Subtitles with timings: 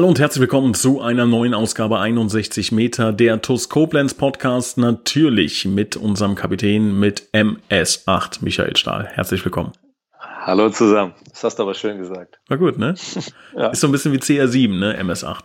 [0.00, 4.78] Hallo und herzlich willkommen zu einer neuen Ausgabe 61 Meter der TUS Koblenz Podcast.
[4.78, 9.06] Natürlich mit unserem Kapitän mit MS8, Michael Stahl.
[9.12, 9.72] Herzlich willkommen.
[10.18, 11.12] Hallo zusammen.
[11.28, 12.40] Das hast du aber schön gesagt.
[12.48, 12.94] War gut, ne?
[13.54, 13.68] ja.
[13.68, 14.98] Ist so ein bisschen wie CR7, ne?
[15.02, 15.44] MS8.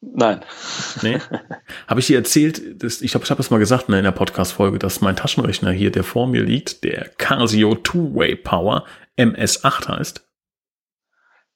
[0.00, 0.40] Nein.
[1.02, 1.20] Nee?
[1.86, 4.10] Habe ich dir erzählt, dass, ich glaube, ich habe es mal gesagt ne, in der
[4.10, 8.84] Podcast-Folge, dass mein Taschenrechner hier, der vor mir liegt, der Casio Two-Way Power
[9.16, 10.28] MS8 heißt?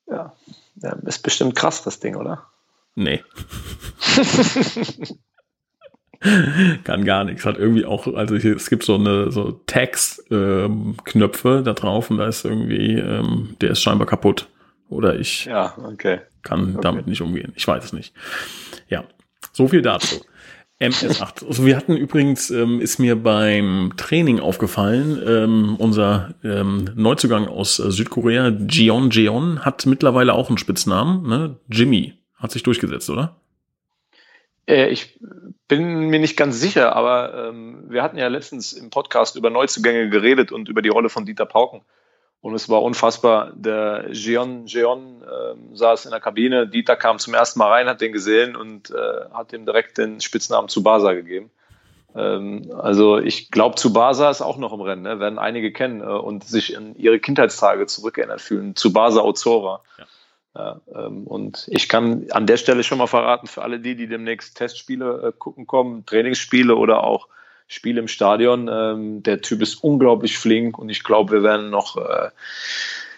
[0.09, 0.33] Ja,
[0.83, 2.47] ja, ist bestimmt krass, das Ding, oder?
[2.95, 3.23] Nee.
[6.85, 7.45] Kann gar nichts.
[7.45, 12.19] Hat irgendwie auch, also hier, es gibt so eine so Tags-Knöpfe ähm, da drauf und
[12.19, 14.49] da ist irgendwie, ähm, der ist scheinbar kaputt.
[14.89, 16.21] Oder ich ja, okay.
[16.43, 16.79] kann okay.
[16.81, 17.53] damit nicht umgehen.
[17.57, 18.15] Ich weiß es nicht.
[18.89, 19.05] Ja,
[19.53, 20.25] so viel dazu.
[20.81, 21.47] MS8.
[21.47, 27.79] Also wir hatten übrigens, ähm, ist mir beim Training aufgefallen, ähm, unser ähm, Neuzugang aus
[27.79, 31.57] äh, Südkorea, Jeon Jeon, hat mittlerweile auch einen Spitznamen, ne?
[31.69, 32.15] Jimmy.
[32.35, 33.37] Hat sich durchgesetzt, oder?
[34.67, 35.19] Äh, ich
[35.69, 40.11] bin mir nicht ganz sicher, aber ähm, wir hatten ja letztens im Podcast über Neuzugänge
[40.11, 41.83] geredet und über die Rolle von Dieter Pauken.
[42.41, 43.53] Und es war unfassbar.
[43.55, 46.69] Der Jeon Jeon äh, saß in der Kabine.
[46.69, 50.21] Dieter kam zum ersten Mal rein, hat den gesehen und äh, hat ihm direkt den
[50.21, 51.51] Spitznamen Tsubasa gegeben.
[52.15, 55.03] Ähm, also ich glaube, Tsubasa ist auch noch im Rennen.
[55.03, 55.19] Ne?
[55.19, 58.75] Werden einige kennen äh, und sich in ihre Kindheitstage zurückerinnert fühlen.
[58.77, 59.83] Tsubasa Ozora.
[59.99, 60.05] Ja.
[60.57, 64.07] Ja, ähm, und ich kann an der Stelle schon mal verraten, für alle die, die
[64.07, 67.29] demnächst Testspiele äh, gucken kommen, Trainingsspiele oder auch
[67.69, 68.69] Spiel im Stadion.
[68.73, 72.31] Ähm, der Typ ist unglaublich flink und ich glaube, wir werden noch äh,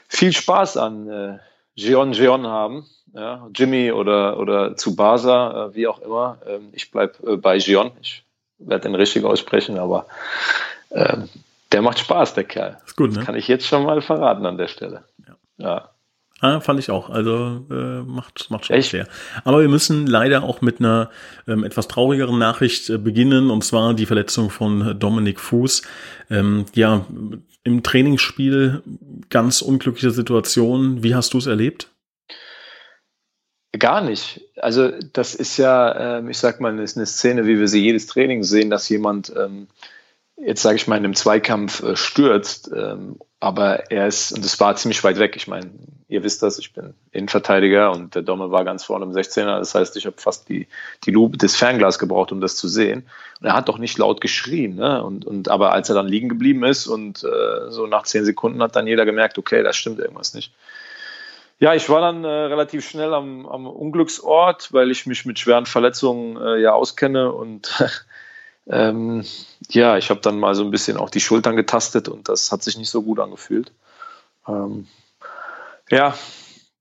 [0.09, 1.39] viel Spaß an äh,
[1.75, 2.87] Jeon Jeon haben.
[3.15, 6.39] Ja, Jimmy oder, oder Tsubasa, äh, wie auch immer.
[6.47, 7.91] Ähm, ich bleibe äh, bei Jeon.
[8.03, 8.22] Ich
[8.59, 10.06] werde den richtig aussprechen, aber
[10.91, 11.17] äh,
[11.72, 12.78] der macht Spaß, der Kerl.
[12.87, 13.17] Ist gut, ne?
[13.17, 15.05] Das kann ich jetzt schon mal verraten an der Stelle.
[15.27, 15.37] Ja.
[15.59, 15.91] ja.
[16.41, 17.10] Ah, fand ich auch.
[17.10, 19.09] Also äh, macht macht schon schwer.
[19.44, 21.10] Aber wir müssen leider auch mit einer
[21.49, 25.82] ähm, etwas traurigeren Nachricht äh, beginnen und zwar die Verletzung von Dominik Fuß.
[26.31, 27.06] Ähm, ja,
[27.65, 28.82] im Trainingsspiel
[29.31, 31.03] ganz unglückliche Situation.
[31.03, 31.91] Wie hast du es erlebt?
[33.77, 34.41] Gar nicht.
[34.56, 38.06] Also das ist ja, ähm, ich sag mal, ist eine Szene, wie wir sie jedes
[38.06, 39.66] Training sehen, dass jemand ähm,
[40.41, 44.59] jetzt sage ich mal in einem Zweikampf äh, stürzt, ähm, aber er ist, und das
[44.59, 45.37] war ziemlich weit weg.
[45.37, 45.71] Ich meine,
[46.09, 49.59] ihr wisst das, ich bin Innenverteidiger und der Domme war ganz vorne im 16er.
[49.59, 50.66] Das heißt, ich habe fast die,
[51.04, 53.09] die Lupe, das Fernglas gebraucht, um das zu sehen.
[53.41, 54.75] Und er hat doch nicht laut geschrien.
[54.75, 55.04] Ne?
[55.04, 58.60] Und, und, aber als er dann liegen geblieben ist und äh, so nach zehn Sekunden
[58.60, 60.53] hat dann jeder gemerkt, okay, da stimmt irgendwas nicht.
[61.60, 65.66] Ja, ich war dann äh, relativ schnell am, am Unglücksort, weil ich mich mit schweren
[65.66, 67.84] Verletzungen äh, ja auskenne und
[68.69, 69.25] ähm,
[69.71, 72.62] ja, ich habe dann mal so ein bisschen auch die Schultern getastet und das hat
[72.62, 73.73] sich nicht so gut angefühlt.
[74.47, 74.87] Ähm,
[75.91, 76.15] ja,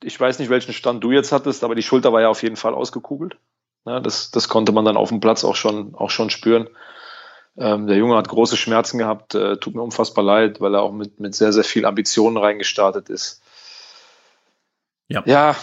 [0.04, 2.56] ich weiß nicht, welchen Stand du jetzt hattest, aber die Schulter war ja auf jeden
[2.56, 3.38] Fall ausgekugelt.
[3.86, 6.68] Ja, das, das konnte man dann auf dem Platz auch schon, auch schon spüren.
[7.58, 10.92] Ähm, der Junge hat große Schmerzen gehabt, äh, tut mir unfassbar leid, weil er auch
[10.92, 13.42] mit, mit sehr, sehr viel Ambitionen reingestartet ist.
[15.08, 15.24] Ja.
[15.26, 15.56] ja,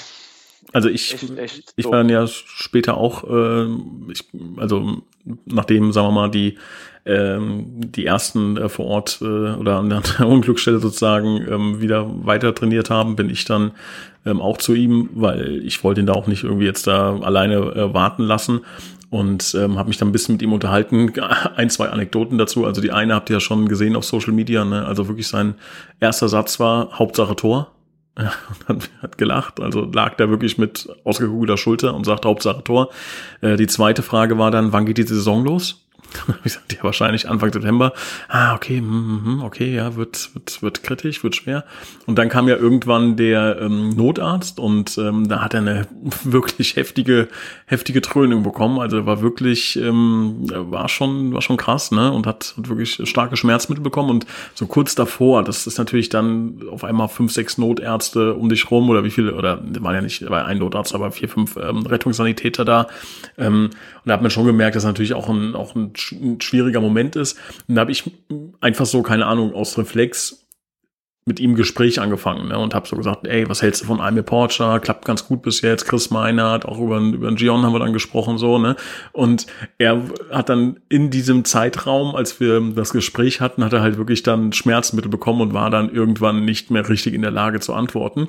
[0.73, 3.67] also ich, echt, echt ich war dann ja später auch, äh,
[4.11, 4.25] ich,
[4.57, 5.03] also
[5.47, 6.59] nachdem, sagen wir mal, die
[7.07, 12.55] ähm, die ersten äh, vor Ort äh, oder an der Unglücksstelle sozusagen ähm, wieder weiter
[12.55, 13.73] trainiert haben, bin ich dann
[14.25, 17.57] ähm, auch zu ihm, weil ich wollte ihn da auch nicht irgendwie jetzt da alleine
[17.57, 18.61] äh, warten lassen
[19.11, 21.13] und ähm, habe mich dann ein bisschen mit ihm unterhalten.
[21.57, 22.65] Ein, zwei Anekdoten dazu.
[22.65, 24.65] Also die eine habt ihr ja schon gesehen auf Social Media.
[24.65, 24.85] Ne?
[24.87, 25.55] Also wirklich sein
[26.01, 27.71] erster Satz war Hauptsache Tor.
[28.17, 28.33] Ja,
[28.69, 32.91] und hat gelacht, also lag da wirklich mit ausgekugelter Schulter und sagt Hauptsache Tor.
[33.41, 35.84] Äh, die zweite Frage war dann, wann geht die Saison los?
[36.45, 37.93] ich sagte ja wahrscheinlich Anfang September.
[38.29, 41.65] Ah, okay, mm, okay, ja, wird, wird, wird kritisch, wird schwer.
[42.07, 45.87] Und dann kam ja irgendwann der ähm, Notarzt und ähm, da hat er eine
[46.25, 47.29] wirklich heftige,
[47.67, 48.79] heftige Trönung bekommen.
[48.79, 52.13] Also war wirklich, ähm, war schon, war schon krass, ne?
[52.13, 54.11] Und hat, hat wirklich starke Schmerzmittel bekommen.
[54.11, 58.71] Und so kurz davor, das ist natürlich dann auf einmal fünf, sechs Notärzte um dich
[58.71, 61.87] rum oder wie viele, oder waren ja nicht war ein Notarzt, aber vier, fünf ähm,
[61.87, 62.87] Rettungssanitäter da.
[63.39, 63.71] Ähm,
[64.05, 67.17] und da hat man schon gemerkt, dass natürlich auch ein, auch ein ein schwieriger Moment
[67.17, 67.39] ist.
[67.69, 68.11] Und da habe ich
[68.61, 70.45] einfach so, keine Ahnung, aus Reflex
[71.27, 74.23] mit ihm Gespräch angefangen ne, und habe so gesagt, ey, was hältst du von Almir
[74.23, 74.79] Porcher?
[74.79, 75.87] Klappt ganz gut bis jetzt.
[75.87, 78.77] Chris Meinert, auch über, über den Gion haben wir dann gesprochen so ne.
[79.13, 79.47] Und
[79.79, 84.23] er hat dann in diesem Zeitraum, als wir das Gespräch hatten, hat er halt wirklich
[84.23, 88.29] dann Schmerzmittel bekommen und war dann irgendwann nicht mehr richtig in der Lage zu antworten.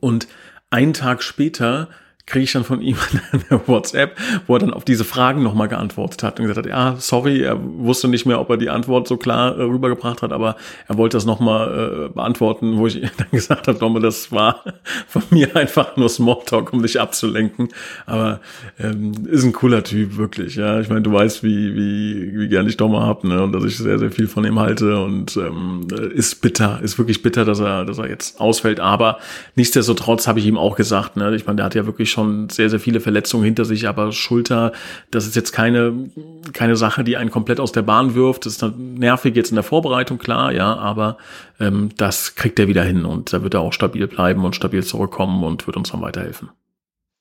[0.00, 0.28] Und
[0.68, 1.88] einen Tag später
[2.26, 2.96] kriege ich dann von ihm
[3.32, 4.16] eine WhatsApp,
[4.46, 7.58] wo er dann auf diese Fragen nochmal geantwortet hat und gesagt hat, ja, sorry, er
[7.60, 10.56] wusste nicht mehr, ob er die Antwort so klar äh, rübergebracht hat, aber
[10.88, 14.62] er wollte das nochmal äh, beantworten, wo ich dann gesagt habe, Domme, das war
[15.08, 17.68] von mir einfach nur Smalltalk, um dich abzulenken.
[18.06, 18.40] Aber
[18.78, 20.56] ähm, ist ein cooler Typ, wirklich.
[20.56, 23.42] Ja, ich meine, du weißt, wie, wie, wie gern ich Domme hab, ne?
[23.42, 27.22] Und dass ich sehr, sehr viel von ihm halte und ähm, ist bitter, ist wirklich
[27.22, 28.78] bitter, dass er, dass er jetzt ausfällt.
[28.78, 29.18] Aber
[29.56, 31.34] nichtsdestotrotz habe ich ihm auch gesagt, ne?
[31.34, 34.72] Ich meine, der hat ja wirklich schon sehr, sehr viele Verletzungen hinter sich, aber Schulter,
[35.10, 36.10] das ist jetzt keine,
[36.52, 38.46] keine Sache, die einen komplett aus der Bahn wirft.
[38.46, 41.18] Das ist nervig jetzt in der Vorbereitung, klar, ja, aber
[41.58, 44.84] ähm, das kriegt er wieder hin und da wird er auch stabil bleiben und stabil
[44.84, 46.50] zurückkommen und wird uns dann weiterhelfen.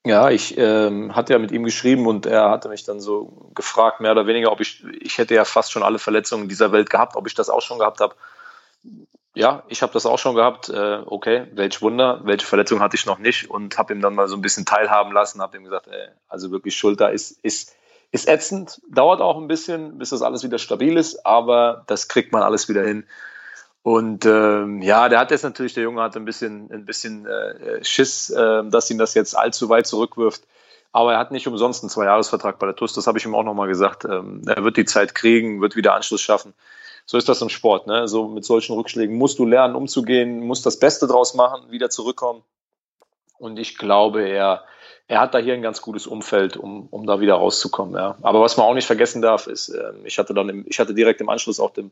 [0.05, 4.01] Ja, ich ähm, hatte ja mit ihm geschrieben und er hatte mich dann so gefragt,
[4.01, 7.15] mehr oder weniger, ob ich, ich hätte ja fast schon alle Verletzungen dieser Welt gehabt,
[7.15, 8.15] ob ich das auch schon gehabt habe
[9.33, 10.69] ja, ich habe das auch schon gehabt.
[10.69, 14.27] Äh, okay, welch Wunder, welche Verletzung hatte ich noch nicht und habe ihm dann mal
[14.27, 17.73] so ein bisschen teilhaben lassen, habe ihm gesagt, ey, also wirklich Schulter ist, ist,
[18.11, 22.33] ist ätzend, dauert auch ein bisschen, bis das alles wieder stabil ist, aber das kriegt
[22.33, 23.05] man alles wieder hin.
[23.83, 27.83] Und ähm, ja, der hat jetzt natürlich, der Junge hat ein bisschen, ein bisschen äh,
[27.83, 30.43] Schiss, äh, dass ihn das jetzt allzu weit zurückwirft.
[30.91, 33.43] Aber er hat nicht umsonst einen Zweijahresvertrag bei der TUS, das habe ich ihm auch
[33.43, 34.03] nochmal gesagt.
[34.03, 36.53] Ähm, er wird die Zeit kriegen, wird wieder Anschluss schaffen
[37.05, 37.87] so ist das im Sport.
[37.87, 38.07] Ne?
[38.07, 42.43] So mit solchen Rückschlägen musst du lernen, umzugehen, musst das Beste draus machen, wieder zurückkommen.
[43.37, 44.63] Und ich glaube, er,
[45.07, 47.95] er hat da hier ein ganz gutes Umfeld, um, um da wieder rauszukommen.
[47.95, 48.17] Ja.
[48.21, 50.93] Aber was man auch nicht vergessen darf, ist, äh, ich hatte dann im, ich hatte
[50.93, 51.91] direkt im Anschluss auch dem,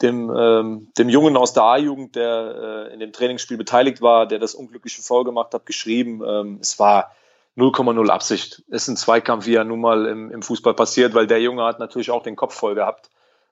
[0.00, 4.38] dem, ähm, dem Jungen aus der A-Jugend, der äh, in dem Trainingsspiel beteiligt war, der
[4.38, 6.22] das unglückliche Foul gemacht hat, geschrieben.
[6.26, 7.14] Ähm, es war
[7.56, 8.62] 0,0 Absicht.
[8.70, 11.64] Es ist ein Zweikampf, wie er nun mal im, im Fußball passiert, weil der Junge
[11.64, 13.10] hat natürlich auch den Kopf voll gehabt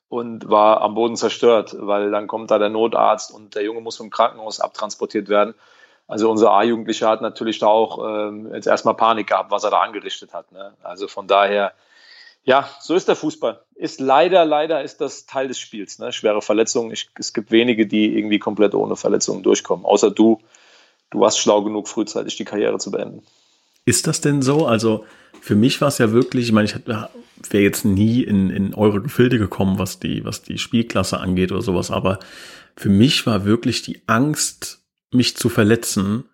[0.08, 3.96] und war am Boden zerstört, weil dann kommt da der Notarzt und der Junge muss
[3.96, 5.54] vom Krankenhaus abtransportiert werden.
[6.08, 9.80] Also unser A-Jugendlicher hat natürlich da auch ähm, jetzt erstmal Panik gehabt, was er da
[9.80, 10.52] angerichtet hat.
[10.52, 10.72] Ne?
[10.82, 11.72] Also von daher,
[12.44, 13.60] ja, so ist der Fußball.
[13.74, 15.98] Ist leider, leider ist das Teil des Spiels.
[15.98, 16.12] Ne?
[16.12, 16.92] Schwere Verletzungen.
[16.92, 19.84] Ich, es gibt wenige, die irgendwie komplett ohne Verletzungen durchkommen.
[19.84, 20.40] Außer du.
[21.10, 23.24] Du warst schlau genug, frühzeitig die Karriere zu beenden.
[23.86, 24.66] Ist das denn so?
[24.66, 25.06] Also
[25.40, 29.00] für mich war es ja wirklich, ich meine, ich wäre jetzt nie in, in eure
[29.00, 32.18] Gefilde gekommen, was die, was die Spielklasse angeht oder sowas, aber
[32.76, 36.24] für mich war wirklich die Angst, mich zu verletzen,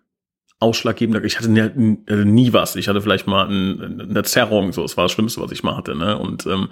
[0.59, 1.23] ausschlaggebender.
[1.23, 2.75] Ich hatte nie, also nie was.
[2.75, 5.77] Ich hatte vielleicht mal ein, eine Zerrung, so, es war das Schlimmste, was ich mal
[5.77, 5.95] hatte.
[5.95, 6.17] Ne?
[6.17, 6.69] Und ähm,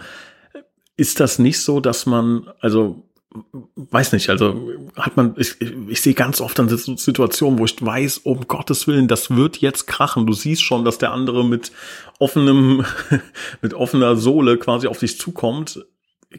[0.97, 3.07] ist das nicht so, dass man, also
[3.75, 8.19] weiß nicht, also hat man, ich, ich sehe ganz oft dann Situationen, wo ich weiß,
[8.19, 10.27] um Gottes Willen, das wird jetzt krachen.
[10.27, 11.71] Du siehst schon, dass der andere mit
[12.19, 12.85] offenem,
[13.61, 15.85] mit offener Sohle quasi auf dich zukommt.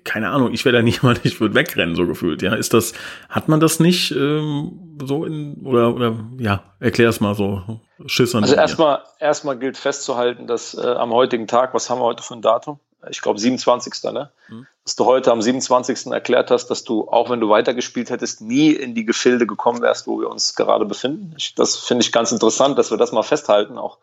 [0.04, 2.42] Keine Ahnung, ich werde da niemand, ich würde wegrennen, so gefühlt.
[2.42, 2.92] Ja, ist das,
[3.30, 7.80] hat man das nicht ähm, so in, oder, oder ja, erklär es mal so.
[8.06, 12.04] Schiss an Also erstmal, erstmal gilt festzuhalten, dass äh, am heutigen Tag, was haben wir
[12.04, 12.80] heute für ein Datum?
[13.10, 14.12] Ich glaube 27.
[14.12, 14.30] Ne?
[14.48, 14.66] Mhm.
[14.84, 16.06] Dass du heute am 27.
[16.06, 20.06] erklärt hast, dass du, auch wenn du weitergespielt hättest, nie in die Gefilde gekommen wärst,
[20.06, 21.34] wo wir uns gerade befinden.
[21.36, 23.98] Ich, das finde ich ganz interessant, dass wir das mal festhalten, auch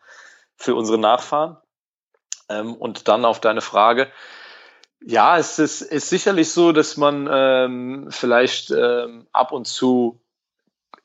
[0.56, 1.56] für unsere Nachfahren.
[2.48, 4.08] Ähm, und dann auf deine Frage.
[5.02, 10.20] Ja, es ist, ist sicherlich so, dass man ähm, vielleicht ähm, ab und zu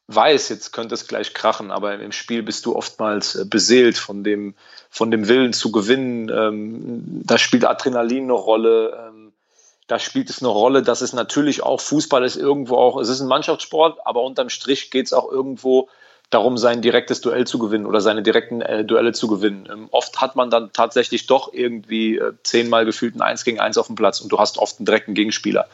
[0.07, 4.23] weiß, jetzt könnte es gleich krachen, aber im Spiel bist du oftmals äh, beseelt von
[4.23, 4.55] dem,
[4.89, 6.29] von dem Willen zu gewinnen.
[6.29, 9.07] Ähm, da spielt Adrenalin eine Rolle.
[9.07, 9.33] Ähm,
[9.87, 13.21] da spielt es eine Rolle, dass es natürlich auch Fußball ist irgendwo auch, es ist
[13.21, 15.89] ein Mannschaftssport, aber unterm Strich geht es auch irgendwo
[16.31, 19.67] darum, sein direktes Duell zu gewinnen oder seine direkten äh, Duelle zu gewinnen.
[19.71, 23.77] Ähm, oft hat man dann tatsächlich doch irgendwie äh, zehnmal gefühlt ein Eins gegen Eins
[23.77, 25.67] auf dem Platz und du hast oft einen direkten Gegenspieler.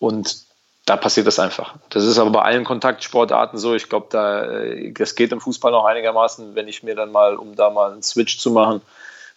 [0.00, 0.46] Und
[0.86, 1.74] da passiert das einfach.
[1.88, 3.74] Das ist aber bei allen Kontaktsportarten so.
[3.74, 7.36] Ich glaube, da, äh, das geht im Fußball noch einigermaßen, wenn ich mir dann mal,
[7.36, 8.82] um da mal einen Switch zu machen,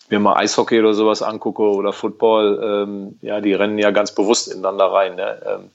[0.09, 4.49] mir mal Eishockey oder sowas angucke oder Football, ähm, ja, die rennen ja ganz bewusst
[4.49, 5.15] ineinander rein.
[5.15, 5.41] Ne?
[5.45, 5.71] Ähm,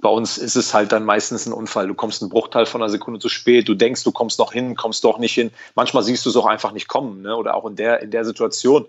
[0.00, 1.86] bei uns ist es halt dann meistens ein Unfall.
[1.86, 4.76] Du kommst einen Bruchteil von einer Sekunde zu spät, du denkst, du kommst noch hin,
[4.76, 5.52] kommst doch nicht hin.
[5.74, 7.36] Manchmal siehst du es auch einfach nicht kommen, ne?
[7.36, 8.86] Oder auch in der, in der Situation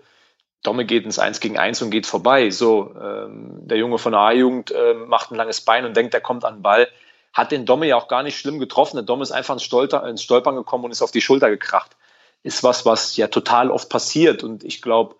[0.62, 2.50] Domme geht ins Eins gegen Eins und geht vorbei.
[2.50, 6.20] So, ähm, der Junge von der A-Jugend äh, macht ein langes Bein und denkt, er
[6.20, 6.88] kommt an den Ball.
[7.32, 8.96] Hat den Domme ja auch gar nicht schlimm getroffen.
[8.96, 11.96] Der Domme ist einfach ins, Stolter, ins Stolpern gekommen und ist auf die Schulter gekracht.
[12.42, 14.44] Ist was, was ja total oft passiert.
[14.44, 15.16] Und ich glaube,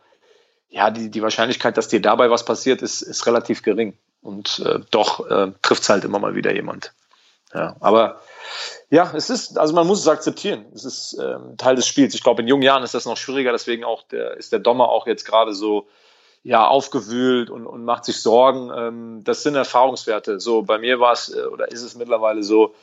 [0.68, 3.96] ja, die, die Wahrscheinlichkeit, dass dir dabei was passiert, ist, ist relativ gering.
[4.22, 6.92] Und äh, doch äh, trifft es halt immer mal wieder jemand.
[7.52, 8.20] Ja, aber
[8.90, 10.66] ja, es ist, also man muss es akzeptieren.
[10.74, 12.14] Es ist ähm, Teil des Spiels.
[12.14, 14.88] Ich glaube, in jungen Jahren ist das noch schwieriger, deswegen auch der, ist der Dommer
[14.88, 15.88] auch jetzt gerade so
[16.42, 18.70] ja, aufgewühlt und, und macht sich Sorgen.
[18.76, 20.40] Ähm, das sind Erfahrungswerte.
[20.40, 22.74] So, bei mir war es äh, oder ist es mittlerweile so,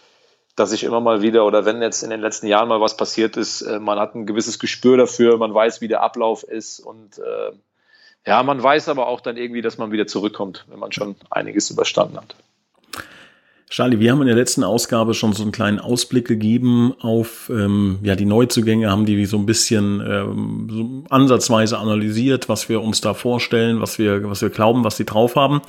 [0.56, 3.38] dass ich immer mal wieder oder wenn jetzt in den letzten Jahren mal was passiert
[3.38, 7.18] ist, äh, man hat ein gewisses Gespür dafür, man weiß, wie der Ablauf ist und
[7.20, 7.51] äh,
[8.25, 11.70] ja, man weiß aber auch dann irgendwie, dass man wieder zurückkommt, wenn man schon einiges
[11.70, 12.36] überstanden hat.
[13.70, 18.00] Charlie, wir haben in der letzten Ausgabe schon so einen kleinen Ausblick gegeben auf ähm,
[18.02, 23.00] ja die Neuzugänge, haben die so ein bisschen ähm, so ansatzweise analysiert, was wir uns
[23.00, 25.62] da vorstellen, was wir was wir glauben, was sie drauf haben.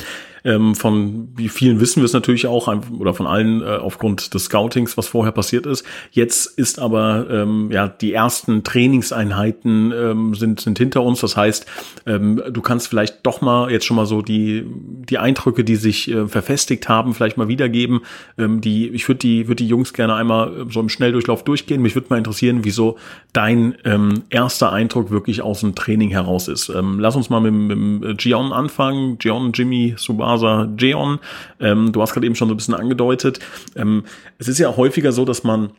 [0.44, 4.44] Ähm, von wie vielen wissen wir es natürlich auch, oder von allen äh, aufgrund des
[4.44, 5.84] Scoutings, was vorher passiert ist.
[6.10, 11.20] Jetzt ist aber ähm, ja die ersten Trainingseinheiten ähm, sind, sind hinter uns.
[11.20, 11.66] Das heißt,
[12.06, 16.10] ähm, du kannst vielleicht doch mal jetzt schon mal so die, die Eindrücke, die sich
[16.10, 18.00] äh, verfestigt haben, vielleicht mal wiedergeben.
[18.38, 21.82] Ähm, die, ich würde die, würde die Jungs gerne einmal äh, so im Schnelldurchlauf durchgehen.
[21.82, 22.96] Mich würde mal interessieren, wieso
[23.32, 26.72] dein ähm, erster Eindruck wirklich aus dem Training heraus ist.
[26.98, 29.18] Lass uns mal mit, mit Gion anfangen.
[29.18, 31.18] Gion, Jimmy, Suba Tsubasa Jeon.
[31.58, 33.40] Ähm, du hast gerade eben schon so ein bisschen angedeutet.
[33.76, 34.04] Ähm,
[34.38, 35.70] es ist ja häufiger so, dass man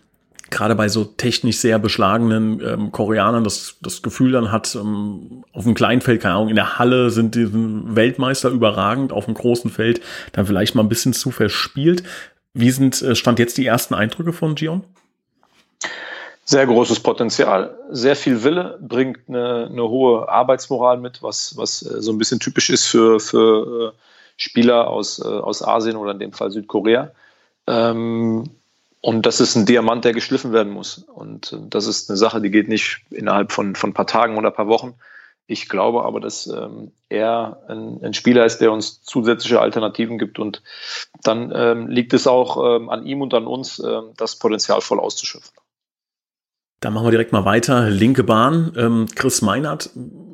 [0.50, 5.63] gerade bei so technisch sehr beschlagenen ähm, Koreanern das, das Gefühl dann hat, ähm, auf
[5.63, 9.72] dem kleinen Feld, keine Ahnung, in der Halle sind die Weltmeister überragend, auf dem großen
[9.72, 10.01] Feld
[10.34, 12.03] dann vielleicht mal ein bisschen zu verspielt.
[12.53, 14.84] Wie sind, äh, stand jetzt die ersten Eindrücke von Gion?
[16.43, 22.01] Sehr großes Potenzial, sehr viel Wille, bringt eine, eine hohe Arbeitsmoral mit, was, was äh,
[22.01, 23.98] so ein bisschen typisch ist für, für äh,
[24.41, 27.12] Spieler aus, äh, aus Asien oder in dem Fall Südkorea.
[27.67, 28.50] Ähm,
[29.00, 30.98] und das ist ein Diamant, der geschliffen werden muss.
[30.98, 34.38] Und äh, das ist eine Sache, die geht nicht innerhalb von, von ein paar Tagen
[34.38, 34.95] oder ein paar Wochen.
[35.45, 40.39] Ich glaube aber, dass ähm, er ein, ein, Spieler ist, der uns zusätzliche Alternativen gibt.
[40.39, 40.63] Und
[41.24, 45.00] dann ähm, liegt es auch ähm, an ihm und an uns, ähm, das Potenzial voll
[45.00, 45.53] auszuschöpfen.
[46.81, 47.91] Dann machen wir direkt mal weiter.
[47.91, 48.71] Linke Bahn.
[48.75, 49.91] Ähm, Chris Meinert,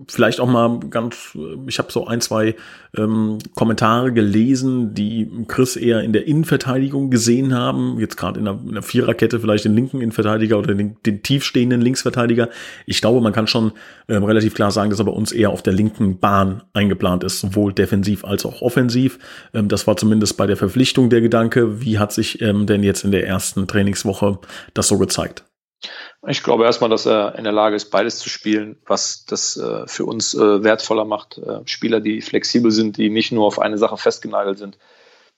[0.08, 1.38] vielleicht auch mal ganz,
[1.68, 2.56] ich habe so ein, zwei
[2.98, 8.00] ähm, Kommentare gelesen, die Chris eher in der Innenverteidigung gesehen haben.
[8.00, 12.48] Jetzt gerade in, in, einer Viererkette vielleicht den linken Innenverteidiger oder den, den tiefstehenden Linksverteidiger.
[12.86, 13.74] Ich glaube, man kann schon
[14.08, 17.42] ähm, relativ klar sagen, dass er bei uns eher auf der linken Bahn eingeplant ist,
[17.42, 19.20] sowohl defensiv als auch offensiv.
[19.54, 21.82] Ähm, das war zumindest bei der Verpflichtung der Gedanke.
[21.82, 24.40] Wie hat sich ähm, denn jetzt in der ersten Trainingswoche
[24.74, 25.47] das so gezeigt?
[26.28, 29.88] Ich glaube erstmal, dass er in der Lage ist, beides zu spielen, was das äh,
[29.88, 31.38] für uns äh, wertvoller macht.
[31.38, 34.78] Äh, Spieler, die flexibel sind, die nicht nur auf eine Sache festgenagelt sind.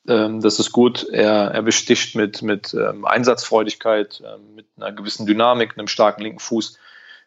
[0.08, 1.08] Ähm, das ist gut.
[1.10, 6.40] Er, er besticht mit, mit ähm, Einsatzfreudigkeit, ähm, mit einer gewissen Dynamik, einem starken linken
[6.40, 6.78] Fuß.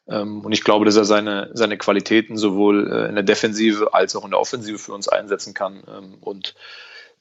[0.04, 4.32] Und ich glaube, dass er seine, seine Qualitäten sowohl in der Defensive als auch in
[4.32, 5.84] der Offensive für uns einsetzen kann.
[6.20, 6.56] Und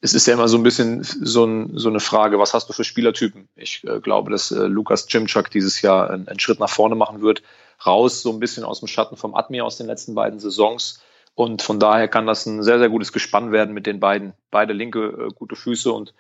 [0.01, 2.74] es ist ja immer so ein bisschen so, ein, so eine Frage, was hast du
[2.74, 3.48] für Spielertypen?
[3.55, 7.22] Ich äh, glaube, dass äh, Lukas Jimchuk dieses Jahr einen, einen, Schritt nach vorne machen
[7.22, 7.43] wird,
[7.86, 11.01] raus so ein bisschen aus dem Schatten vom Admir aus den letzten beiden Saisons.
[11.36, 14.34] Und von daher kann das ein sehr, sehr gutes Gespann werden mit den beiden.
[14.50, 16.13] Beide linke äh, gute Füße und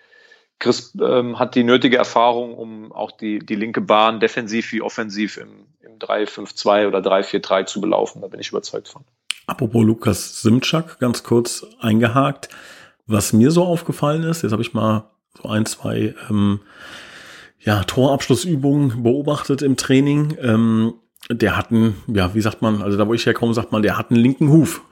[0.59, 5.37] Chris ähm, hat die nötige Erfahrung, um auch die, die linke Bahn defensiv wie offensiv
[5.37, 8.21] im, im 3-5-2 oder 3-4-3 zu belaufen.
[8.21, 9.03] Da bin ich überzeugt von.
[9.47, 12.49] Apropos Lukas Simczak, ganz kurz eingehakt.
[13.11, 16.61] Was mir so aufgefallen ist, jetzt habe ich mal so ein, zwei ähm,
[17.59, 20.37] ja, Torabschlussübungen beobachtet im Training.
[20.41, 20.93] Ähm,
[21.29, 23.97] der hat einen, ja, wie sagt man, also da wo ich herkomme, sagt man, der
[23.97, 24.81] hat einen linken Huf.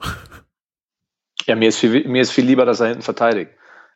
[1.46, 3.50] Ja, mir ist viel, mir ist viel lieber, dass er hinten verteidigt.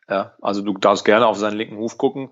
[0.09, 2.31] Ja, also du darfst gerne auf seinen linken Huf gucken.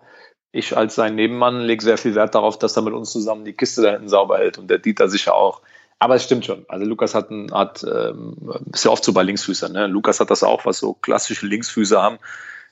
[0.51, 3.53] Ich als sein Nebenmann lege sehr viel Wert darauf, dass er mit uns zusammen die
[3.53, 5.61] Kiste da hinten sauber hält und der Dieter sicher auch.
[5.99, 6.65] Aber es stimmt schon.
[6.67, 9.71] Also Lukas hat, ein, hat ähm, ist ja oft so bei Linksfüßern.
[9.71, 9.87] Ne?
[9.87, 12.17] Lukas hat das auch, was so klassische Linksfüße haben.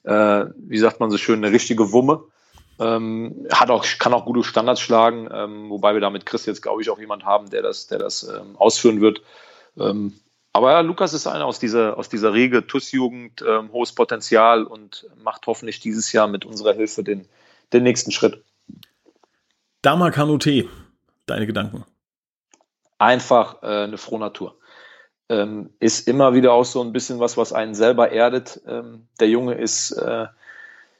[0.03, 2.23] Äh, wie sagt man so schön, eine richtige Wumme.
[2.79, 6.61] Ähm, hat auch, kann auch gute Standards schlagen, ähm, wobei wir da mit Chris jetzt,
[6.61, 9.21] glaube ich, auch jemand haben, der das, der das ähm, ausführen wird.
[9.77, 10.13] Ähm,
[10.51, 15.07] aber ja, Lukas ist einer aus dieser, aus dieser Riege, TUS-Jugend, ähm, hohes Potenzial und
[15.23, 17.27] macht hoffentlich dieses Jahr mit unserer Hilfe den,
[17.71, 18.43] den nächsten Schritt.
[19.81, 20.67] Dama Kanute,
[21.27, 21.85] deine Gedanken
[23.01, 24.55] einfach äh, eine Frohnatur.
[25.29, 28.61] Ähm, ist immer wieder auch so ein bisschen was, was einen selber erdet.
[28.67, 30.27] Ähm, der Junge ist äh,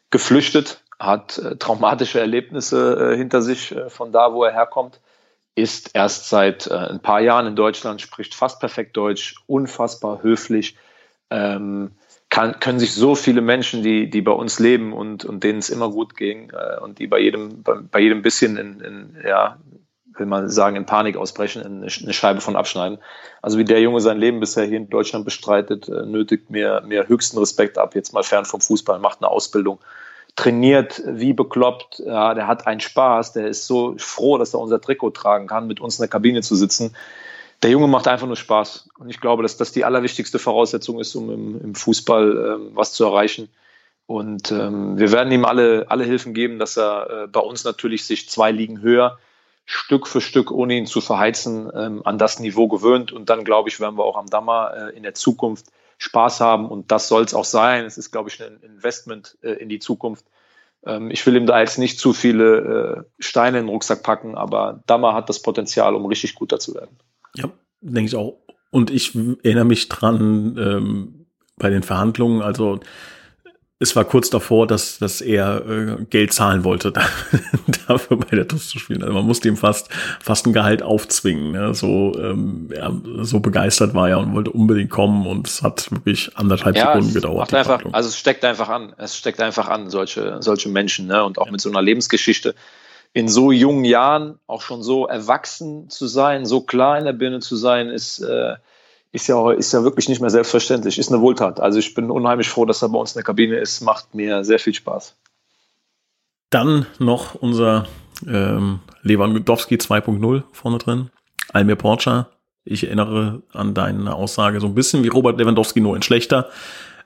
[0.09, 4.99] geflüchtet, hat äh, traumatische Erlebnisse äh, hinter sich äh, von da, wo er herkommt,
[5.53, 10.77] ist erst seit äh, ein paar Jahren in Deutschland, spricht fast perfekt Deutsch, unfassbar höflich.
[11.29, 11.91] Ähm,
[12.29, 15.69] kann, können sich so viele Menschen, die, die bei uns leben und, und denen es
[15.69, 19.59] immer gut ging und die bei jedem, bei, bei jedem bisschen in, in, ja,
[20.17, 22.97] will man sagen, in Panik ausbrechen, eine Scheibe von abschneiden.
[23.41, 27.07] Also wie der Junge sein Leben bisher hier in Deutschland bestreitet, äh, nötigt mir, mir
[27.07, 29.79] höchsten Respekt ab, jetzt mal fern vom Fußball, macht eine Ausbildung,
[30.35, 34.81] trainiert wie bekloppt, ja, der hat einen Spaß, der ist so froh, dass er unser
[34.81, 36.95] Trikot tragen kann, mit uns in der Kabine zu sitzen.
[37.63, 38.89] Der Junge macht einfach nur Spaß.
[38.97, 42.93] Und ich glaube, dass das die allerwichtigste Voraussetzung ist, um im, im Fußball ähm, was
[42.93, 43.49] zu erreichen.
[44.07, 48.05] Und ähm, wir werden ihm alle, alle Hilfen geben, dass er äh, bei uns natürlich
[48.05, 49.19] sich zwei Ligen höher
[49.65, 53.11] Stück für Stück, ohne ihn zu verheizen, ähm, an das Niveau gewöhnt.
[53.11, 56.67] Und dann, glaube ich, werden wir auch am Dammer äh, in der Zukunft Spaß haben.
[56.67, 57.85] Und das soll es auch sein.
[57.85, 60.25] Es ist, glaube ich, ein Investment äh, in die Zukunft.
[60.85, 64.35] Ähm, ich will ihm da jetzt nicht zu viele äh, Steine in den Rucksack packen,
[64.35, 66.97] aber Dammer hat das Potenzial, um richtig guter zu werden.
[67.35, 67.49] Ja,
[67.81, 68.37] denke ich auch.
[68.71, 71.25] Und ich erinnere mich dran ähm,
[71.57, 72.79] bei den Verhandlungen, also
[73.81, 76.93] es war kurz davor, dass, dass er äh, Geld zahlen wollte,
[77.87, 79.01] dafür bei der TUS zu spielen.
[79.01, 79.89] Also man musste ihm fast,
[80.21, 81.51] fast ein Gehalt aufzwingen.
[81.51, 81.73] Ne?
[81.73, 86.37] So, ähm, ja, so begeistert war er und wollte unbedingt kommen und es hat wirklich
[86.37, 87.53] anderthalb ja, Sekunden gedauert.
[87.53, 88.93] Einfach, also es steckt einfach an.
[88.97, 91.23] Es steckt einfach an, solche, solche Menschen, ne?
[91.23, 91.51] Und auch ja.
[91.51, 92.53] mit so einer Lebensgeschichte
[93.13, 97.39] in so jungen Jahren auch schon so erwachsen zu sein, so klar in der Birne
[97.39, 98.55] zu sein, ist äh,
[99.11, 101.59] ist ja, ist ja wirklich nicht mehr selbstverständlich, ist eine Wohltat.
[101.59, 104.43] Also ich bin unheimlich froh, dass er bei uns in der Kabine ist, macht mir
[104.43, 105.15] sehr viel Spaß.
[106.49, 107.87] Dann noch unser
[108.27, 111.09] ähm, Lewandowski 2.0 vorne drin,
[111.49, 112.29] Almir Porcher.
[112.63, 116.49] Ich erinnere an deine Aussage so ein bisschen wie Robert Lewandowski, nur in schlechter.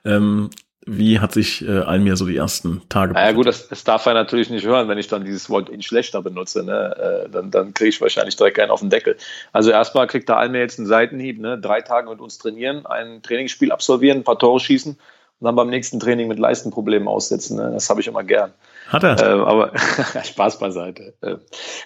[0.04, 0.50] Ähm,
[0.86, 4.14] wie hat sich äh, Almir so die ersten Tage Ja gut, das, das darf er
[4.14, 6.64] natürlich nicht hören, wenn ich dann dieses Wort in schlechter benutze.
[6.64, 7.26] Ne?
[7.26, 9.18] Äh, dann dann kriege ich wahrscheinlich direkt einen auf den Deckel.
[9.52, 11.40] Also erstmal kriegt der Almir jetzt einen Seitenhieb.
[11.40, 11.58] Ne?
[11.60, 15.70] Drei Tage mit uns trainieren, ein Trainingsspiel absolvieren, ein paar Tore schießen und dann beim
[15.70, 17.58] nächsten Training mit Leistenproblemen aussetzen.
[17.58, 17.72] Ne?
[17.74, 18.54] Das habe ich immer gern.
[18.88, 19.20] Hat er?
[19.20, 19.72] Äh, aber
[20.24, 21.16] Spaß beiseite.
[21.22, 21.38] Äh,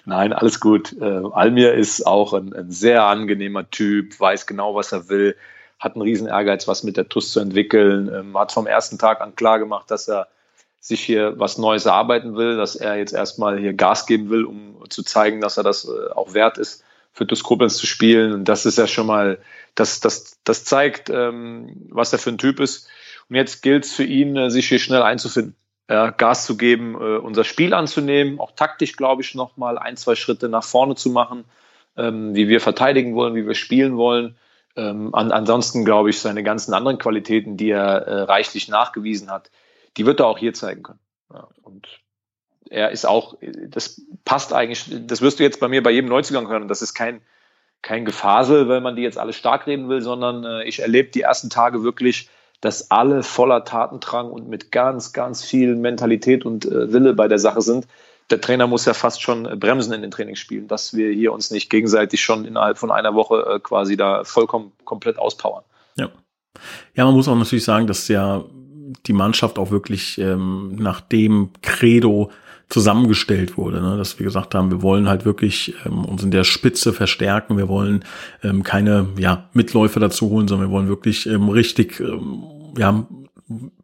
[0.04, 0.94] nein, alles gut.
[1.00, 5.36] Äh, Almir ist auch ein, ein sehr angenehmer Typ, weiß genau, was er will
[5.80, 9.20] hat einen riesen Ehrgeiz, was mit der TUS zu entwickeln, ähm, hat vom ersten Tag
[9.20, 10.28] an klar gemacht, dass er
[10.78, 14.84] sich hier was Neues erarbeiten will, dass er jetzt erstmal hier Gas geben will, um
[14.88, 18.32] zu zeigen, dass er das äh, auch wert ist, für TUS Koblenz zu spielen.
[18.32, 19.38] Und das ist ja schon mal,
[19.74, 22.88] das, das, das zeigt, ähm, was er für ein Typ ist.
[23.28, 25.56] Und jetzt gilt es für ihn, äh, sich hier schnell einzufinden.
[26.18, 30.48] Gas zu geben, äh, unser Spiel anzunehmen, auch taktisch, glaube ich, nochmal ein, zwei Schritte
[30.48, 31.44] nach vorne zu machen,
[31.96, 34.36] ähm, wie wir verteidigen wollen, wie wir spielen wollen.
[34.76, 39.50] Ähm, an, ansonsten glaube ich, seine ganzen anderen Qualitäten, die er äh, reichlich nachgewiesen hat,
[39.96, 41.00] die wird er auch hier zeigen können.
[41.32, 41.88] Ja, und
[42.68, 43.36] er ist auch,
[43.68, 46.68] das passt eigentlich, das wirst du jetzt bei mir bei jedem Neuzugang hören.
[46.68, 47.20] Das ist kein,
[47.82, 51.22] kein Gefasel, weil man die jetzt alle stark reden will, sondern äh, ich erlebe die
[51.22, 52.28] ersten Tage wirklich,
[52.60, 57.38] dass alle voller Tatendrang und mit ganz, ganz viel Mentalität und äh, Wille bei der
[57.38, 57.86] Sache sind
[58.30, 61.70] der Trainer muss ja fast schon bremsen in den Trainingsspielen, dass wir hier uns nicht
[61.70, 65.64] gegenseitig schon innerhalb von einer Woche äh, quasi da vollkommen komplett auspowern.
[65.96, 66.10] Ja.
[66.94, 68.44] Ja, man muss auch natürlich sagen, dass ja
[69.06, 72.30] die Mannschaft auch wirklich ähm, nach dem Credo
[72.68, 73.96] zusammengestellt wurde, ne?
[73.96, 77.68] dass wir gesagt haben, wir wollen halt wirklich ähm, uns in der Spitze verstärken, wir
[77.68, 78.04] wollen
[78.44, 82.44] ähm, keine ja, Mitläufer dazu holen, sondern wir wollen wirklich ähm, richtig ähm,
[82.78, 83.06] ja,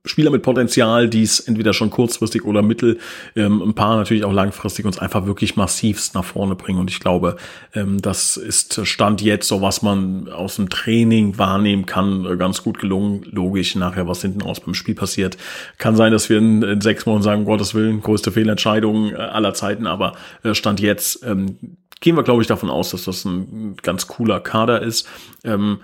[0.05, 2.99] Spieler mit Potenzial, die es entweder schon kurzfristig oder mittel,
[3.35, 6.79] ähm, ein paar natürlich auch langfristig uns einfach wirklich massivst nach vorne bringen.
[6.79, 7.37] Und ich glaube,
[7.75, 12.63] ähm, das ist Stand jetzt so, was man aus dem Training wahrnehmen kann, äh, ganz
[12.63, 13.27] gut gelungen.
[13.31, 15.37] Logisch nachher, was hinten aus beim Spiel passiert.
[15.79, 19.17] Kann sein, dass wir in, in sechs Monaten sagen, um Gottes Willen, größte Fehlentscheidung äh,
[19.17, 21.59] aller Zeiten, aber äh, Stand jetzt ähm,
[22.01, 25.09] gehen wir, glaube ich, davon aus, dass das ein ganz cooler Kader ist.
[25.45, 25.79] Ähm,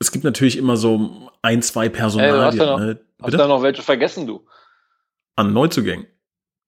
[0.00, 2.78] es gibt natürlich immer so ein, zwei Personalien.
[2.78, 4.46] Hey, Hast du da noch welche vergessen, du?
[5.36, 6.06] An Neuzugängen?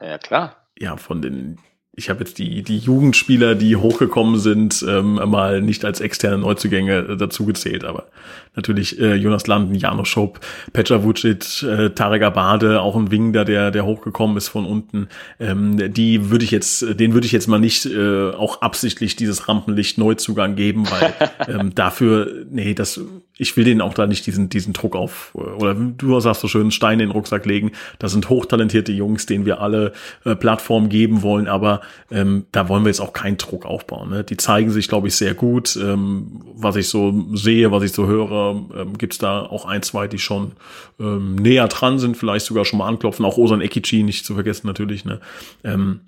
[0.00, 0.68] Ja, klar.
[0.78, 1.58] Ja, von den
[1.96, 6.98] ich habe jetzt die, die Jugendspieler, die hochgekommen sind, ähm, mal nicht als externe Neuzugänge
[6.98, 8.06] äh, dazu gezählt, aber
[8.54, 10.40] natürlich äh, Jonas Landen, Jano Schopp,
[10.72, 15.08] Petra Vucic, äh, Tarek Abade, auch ein Winger, der, der hochgekommen ist von unten.
[15.40, 19.48] Ähm, die würde ich jetzt, den würde ich jetzt mal nicht äh, auch absichtlich dieses
[19.48, 21.12] Rampenlicht Neuzugang geben, weil
[21.48, 23.00] ähm, dafür, nee, das,
[23.40, 26.70] ich will denen auch da nicht diesen, diesen Druck auf, oder du sagst so schön,
[26.70, 27.72] Steine in den Rucksack legen.
[27.98, 29.94] Das sind hochtalentierte Jungs, denen wir alle
[30.26, 34.10] äh, Plattform geben wollen, aber ähm, da wollen wir jetzt auch keinen Druck aufbauen.
[34.10, 34.24] Ne?
[34.24, 35.74] Die zeigen sich, glaube ich, sehr gut.
[35.76, 39.82] Ähm, was ich so sehe, was ich so höre, ähm, gibt es da auch ein,
[39.82, 40.52] zwei, die schon
[40.98, 43.24] ähm, näher dran sind, vielleicht sogar schon mal anklopfen.
[43.24, 45.06] Auch Osan Ekichi nicht zu vergessen natürlich.
[45.06, 45.18] Ne?
[45.64, 46.02] Ähm,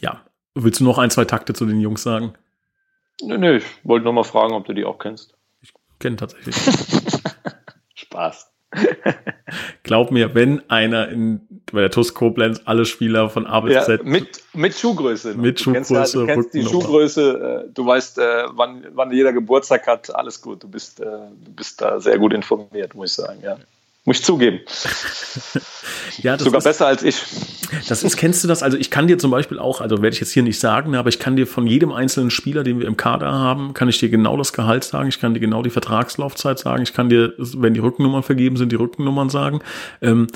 [0.00, 0.20] ja,
[0.54, 2.34] willst du noch ein, zwei Takte zu den Jungs sagen?
[3.22, 5.34] Nö, nö, ich wollte nur mal fragen, ob du die auch kennst.
[6.00, 6.56] Kenne tatsächlich.
[7.94, 8.50] Spaß.
[9.82, 11.40] Glaub mir, wenn einer in,
[11.72, 14.04] bei der TUS Koblenz alle Spieler von A bis ja, Z.
[14.04, 15.34] Mit, mit Schuhgröße.
[15.34, 15.94] Mit du Schuhgröße.
[15.94, 20.40] Kennst, du kennst die Schuhgröße, äh, du weißt, äh, wann, wann jeder Geburtstag hat, alles
[20.40, 20.62] gut.
[20.62, 23.56] Du bist, äh, du bist da sehr gut informiert, muss ich sagen, ja.
[24.06, 24.60] Muss ich zugeben.
[26.22, 27.22] ja, Sogar ist, besser als ich.
[27.86, 28.62] Das ist, kennst du das?
[28.62, 31.10] Also ich kann dir zum Beispiel auch, also werde ich jetzt hier nicht sagen, aber
[31.10, 34.08] ich kann dir von jedem einzelnen Spieler, den wir im Kader haben, kann ich dir
[34.08, 37.74] genau das Gehalt sagen, ich kann dir genau die Vertragslaufzeit sagen, ich kann dir, wenn
[37.74, 39.60] die Rückennummern vergeben sind, die Rückennummern sagen.
[40.00, 40.28] Ähm,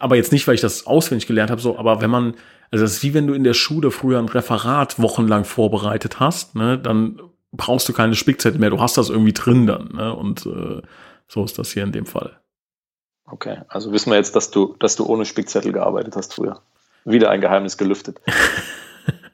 [0.00, 2.34] aber jetzt nicht, weil ich das auswendig gelernt habe, so, aber wenn man,
[2.70, 6.54] also das ist wie wenn du in der Schule früher ein Referat wochenlang vorbereitet hast,
[6.54, 7.20] ne, dann
[7.52, 10.80] brauchst du keine Spickzettel mehr, du hast das irgendwie drin dann, ne, und äh,
[11.28, 12.40] so ist das hier in dem Fall.
[13.26, 16.62] Okay, also wissen wir jetzt, dass du, dass du ohne Spickzettel gearbeitet hast früher.
[17.04, 18.20] Wieder ein Geheimnis gelüftet.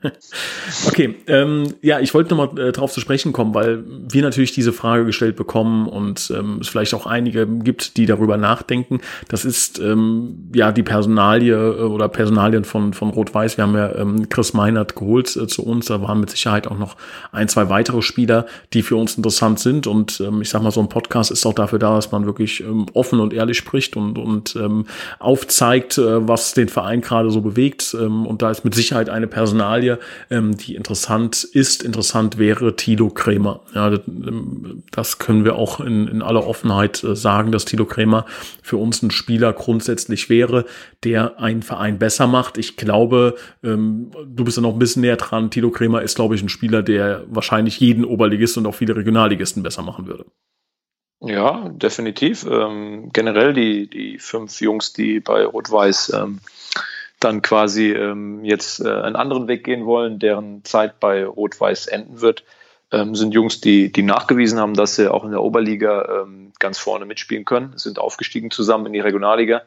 [0.89, 4.73] okay, ähm, ja, ich wollte nochmal äh, darauf zu sprechen kommen, weil wir natürlich diese
[4.73, 9.01] Frage gestellt bekommen und ähm, es vielleicht auch einige gibt, die darüber nachdenken.
[9.29, 13.57] Das ist ähm, ja die Personalie äh, oder Personalien von, von Rot-Weiß.
[13.57, 15.87] Wir haben ja ähm, Chris Meinert geholt äh, zu uns.
[15.87, 16.97] Da waren mit Sicherheit auch noch
[17.33, 19.87] ein, zwei weitere Spieler, die für uns interessant sind.
[19.87, 22.61] Und ähm, ich sag mal, so ein Podcast ist auch dafür da, dass man wirklich
[22.61, 24.87] ähm, offen und ehrlich spricht und, und ähm,
[25.19, 27.97] aufzeigt, äh, was den Verein gerade so bewegt.
[27.99, 29.94] Ähm, und da ist mit Sicherheit eine Personalie,
[30.31, 33.61] ähm, die interessant ist, interessant wäre, Tilo Krämer.
[33.75, 37.85] Ja, das, ähm, das können wir auch in, in aller Offenheit äh, sagen, dass Tilo
[37.85, 38.27] Krämer
[38.63, 40.65] für uns ein Spieler grundsätzlich wäre,
[41.05, 42.59] der einen Verein besser macht.
[42.59, 45.51] Ich glaube, ähm, du bist da noch ein bisschen näher dran.
[45.51, 49.63] Tilo Krämer ist, glaube ich, ein Spieler, der wahrscheinlich jeden Oberligisten und auch viele Regionalligisten
[49.63, 50.25] besser machen würde.
[51.21, 52.45] Ja, definitiv.
[52.45, 56.41] Ähm, generell die, die fünf Jungs, die bei Rot-Weiß ähm,
[57.25, 62.21] dann quasi ähm, jetzt äh, einen anderen Weg gehen wollen, deren Zeit bei Rot-Weiß enden
[62.21, 62.45] wird,
[62.93, 66.79] ähm, sind Jungs, die, die nachgewiesen haben, dass sie auch in der Oberliga ähm, ganz
[66.79, 69.63] vorne mitspielen können, sind aufgestiegen zusammen in die Regionalliga.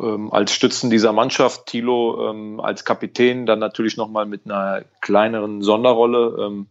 [0.00, 5.62] Ähm, als Stützen dieser Mannschaft, Thilo ähm, als Kapitän, dann natürlich nochmal mit einer kleineren
[5.62, 6.66] Sonderrolle, ähm,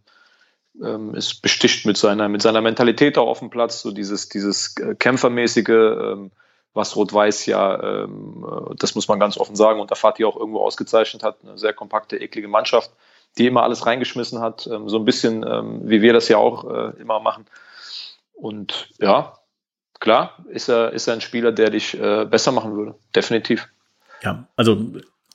[1.14, 4.94] ist besticht mit seiner, mit seiner Mentalität auch auf dem Platz, so dieses, dieses äh,
[4.94, 5.68] Kämpfermäßige,
[6.76, 10.36] was Rot-Weiß ja, ähm, äh, das muss man ganz offen sagen, und der Fatih auch
[10.36, 12.90] irgendwo ausgezeichnet hat, eine sehr kompakte, eklige Mannschaft,
[13.38, 16.70] die immer alles reingeschmissen hat, ähm, so ein bisschen ähm, wie wir das ja auch
[16.70, 17.46] äh, immer machen.
[18.34, 19.38] Und ja,
[19.98, 23.68] klar, ist er, ist er ein Spieler, der dich äh, besser machen würde, definitiv.
[24.22, 24.76] Ja, also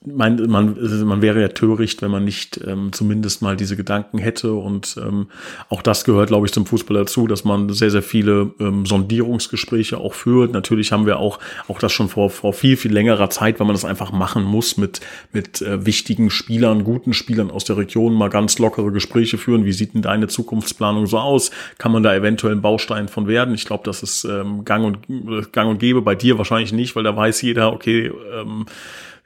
[0.04, 4.54] man, man, man wäre ja töricht, wenn man nicht ähm, zumindest mal diese Gedanken hätte.
[4.54, 5.28] Und ähm,
[5.70, 10.00] auch das gehört, glaube ich, zum Fußball dazu, dass man sehr, sehr viele ähm, Sondierungsgespräche
[10.00, 10.54] auch führt.
[10.54, 11.38] Natürlich haben wir auch,
[11.68, 14.76] auch das schon vor, vor viel, viel längerer Zeit, weil man das einfach machen muss,
[14.76, 15.02] mit,
[15.34, 19.66] mit äh, wichtigen Spielern, guten Spielern aus der Region mal ganz lockere Gespräche führen.
[19.66, 21.52] Wie sieht denn deine Zukunftsplanung so aus?
[21.78, 23.54] Kann man da eventuell ein Baustein von werden?
[23.54, 26.02] Ich glaube, das ist ähm, gang, und, gang und gäbe.
[26.02, 28.66] Bei dir wahrscheinlich nicht, weil da weiß jeder, okay, ähm,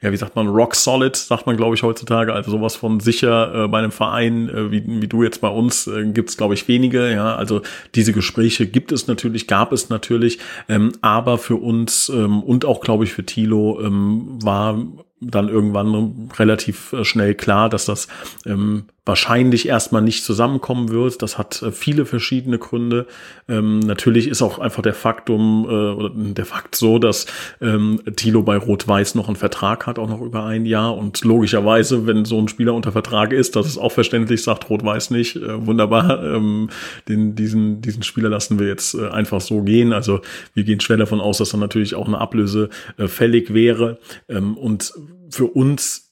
[0.02, 2.32] ja, wie sagt man, rock solid, sagt man, glaube ich, heutzutage.
[2.32, 5.86] Also sowas von sicher äh, bei einem Verein, äh, wie, wie du jetzt bei uns,
[5.86, 7.10] äh, gibt es, glaube ich, wenige.
[7.10, 7.62] Ja, also
[7.94, 12.80] diese Gespräche gibt es natürlich, gab es natürlich, ähm, aber für uns ähm, und auch,
[12.80, 14.78] glaube ich, für Thilo ähm, war
[15.20, 18.08] dann irgendwann relativ äh, schnell klar, dass das
[18.44, 21.22] ähm, wahrscheinlich erstmal nicht zusammenkommen wird.
[21.22, 23.06] Das hat äh, viele verschiedene Gründe.
[23.48, 27.26] Ähm, natürlich ist auch einfach der Faktum äh, oder der Fakt so, dass
[27.60, 30.96] ähm, Thilo bei Rot-Weiß noch einen Vertrag hat, auch noch über ein Jahr.
[30.96, 35.10] Und logischerweise, wenn so ein Spieler unter Vertrag ist, das ist auch verständlich, sagt Rot-Weiß
[35.12, 35.36] nicht.
[35.36, 36.68] Äh, wunderbar, ähm,
[37.08, 39.92] den, diesen, diesen Spieler lassen wir jetzt äh, einfach so gehen.
[39.92, 40.20] Also
[40.52, 43.98] wir gehen schwer davon aus, dass dann natürlich auch eine Ablöse äh, fällig wäre.
[44.28, 44.92] Ähm, und
[45.30, 46.05] für uns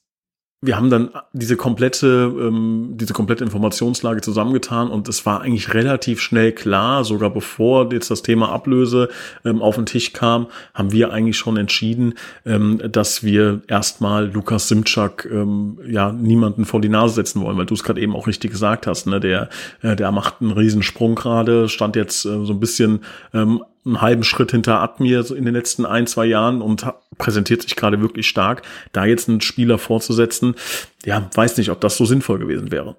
[0.66, 6.20] wir haben dann diese komplette, ähm, diese komplette Informationslage zusammengetan und es war eigentlich relativ
[6.20, 9.08] schnell klar, sogar bevor jetzt das Thema Ablöse
[9.44, 12.14] ähm, auf den Tisch kam, haben wir eigentlich schon entschieden,
[12.46, 17.66] ähm, dass wir erstmal Lukas Simczak ähm, ja niemanden vor die Nase setzen wollen, weil
[17.66, 19.20] du es gerade eben auch richtig gesagt hast, ne?
[19.20, 19.48] Der,
[19.82, 23.00] äh, der macht einen Riesensprung gerade, stand jetzt äh, so ein bisschen
[23.32, 26.86] ähm, einen halben Schritt hinter Admir in den letzten ein, zwei Jahren und
[27.18, 28.62] präsentiert sich gerade wirklich stark.
[28.92, 30.54] Da jetzt einen Spieler vorzusetzen,
[31.04, 32.96] ja, weiß nicht, ob das so sinnvoll gewesen wäre.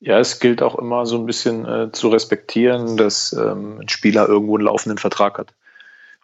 [0.00, 4.26] Ja, es gilt auch immer so ein bisschen äh, zu respektieren, dass ähm, ein Spieler
[4.26, 5.54] irgendwo einen laufenden Vertrag hat.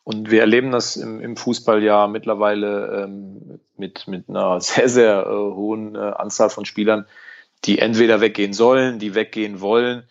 [0.02, 5.26] Und wir erleben das im, im Fußball ja mittlerweile ähm, mit, mit einer sehr, sehr
[5.26, 7.06] äh, hohen äh, Anzahl von Spielern,
[7.64, 10.04] die entweder weggehen sollen, die weggehen wollen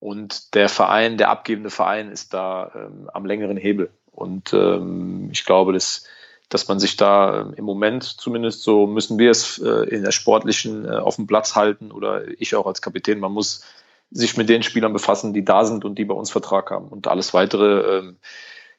[0.00, 3.90] und der Verein, der abgebende Verein ist da ähm, am längeren Hebel.
[4.12, 6.04] Und ähm, ich glaube, dass,
[6.48, 10.12] dass man sich da ähm, im Moment zumindest so müssen wir es äh, in der
[10.12, 13.20] sportlichen äh, auf dem Platz halten oder ich auch als Kapitän.
[13.20, 13.64] Man muss
[14.10, 16.88] sich mit den Spielern befassen, die da sind und die bei uns Vertrag haben.
[16.88, 18.16] Und alles weitere, ähm,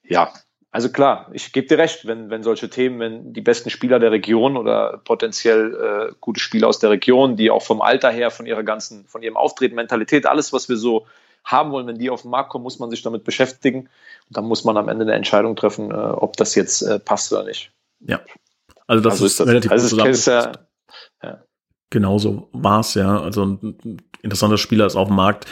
[0.04, 0.34] ja,
[0.72, 4.12] also klar, ich gebe dir recht, wenn, wenn solche Themen, wenn die besten Spieler der
[4.12, 8.46] Region oder potenziell äh, gute Spieler aus der Region, die auch vom Alter her, von
[8.46, 11.08] ihrer ganzen, von ihrem Auftreten, Mentalität, alles, was wir so
[11.44, 11.88] haben wollen.
[11.88, 13.90] Wenn die auf den Markt kommen, muss man sich damit beschäftigen.
[14.28, 17.34] Und dann muss man am Ende eine Entscheidung treffen, äh, ob das jetzt äh, passt
[17.34, 17.72] oder nicht.
[18.02, 18.22] Ja.
[18.86, 20.52] Also das also ist, ist das, relativ also gut ist ja,
[21.24, 21.44] ja.
[21.90, 23.20] Genauso war es ja.
[23.20, 25.48] Also ein interessanter Spieler ist auf dem Markt.